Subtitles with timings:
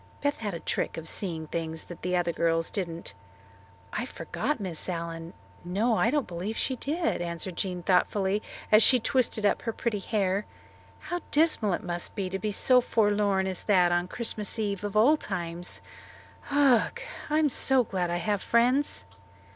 [0.23, 3.13] Beth had a trick of seeing things that other girls didn't.
[3.93, 5.33] "I forgot Miss Allen.
[5.63, 8.41] No, I don't believe she did," answered Jean thoughtfully
[8.71, 10.47] as she twisted up her pretty hair.
[11.01, 14.97] "How dismal it must be to be so forlorn as that on Christmas Eve of
[14.97, 15.81] all times.
[16.49, 16.99] Ugh!
[17.29, 17.47] I'm
[17.87, 19.05] glad I have friends."